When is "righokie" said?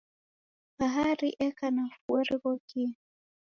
2.27-2.89